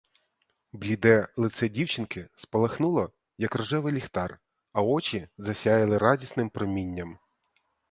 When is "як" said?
3.37-3.55